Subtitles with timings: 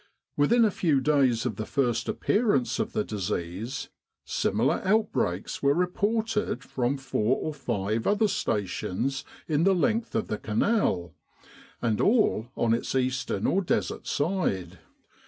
[0.35, 3.89] Within a few days of the first appearance of the disease,
[4.25, 10.39] similar outbreaks were reported from four or five other stations in the length of the
[10.39, 11.13] Canal,
[11.83, 14.79] and all on its eastern or Desert side.